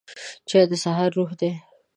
[0.49, 1.51] چای د سهار روح دی